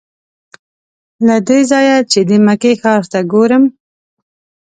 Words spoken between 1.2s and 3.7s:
له دې ځایه چې د مکې ښار ته ګورم.